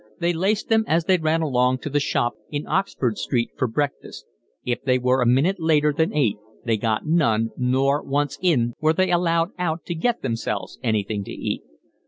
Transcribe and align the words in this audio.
They 0.17 0.33
laced 0.33 0.67
them 0.69 0.83
as 0.87 1.05
they 1.05 1.19
ran 1.19 1.43
along 1.43 1.77
to 1.83 1.89
the 1.91 1.99
shop 1.99 2.33
in 2.49 2.65
Oxford 2.65 3.19
Street 3.19 3.51
for 3.55 3.67
breakfast. 3.67 4.25
If 4.65 4.81
they 4.81 4.97
were 4.97 5.21
a 5.21 5.27
minute 5.27 5.59
later 5.59 5.93
than 5.93 6.11
eight 6.11 6.37
they 6.65 6.75
got 6.77 7.05
none, 7.05 7.51
nor, 7.55 8.01
once 8.01 8.39
in, 8.41 8.73
were 8.81 8.93
they 8.93 9.11
allowed 9.11 9.51
out 9.59 9.85
to 9.85 9.93
get 9.93 10.23
themselves 10.23 10.79
anything 10.81 11.23
to 11.25 11.31
eat. 11.31 11.61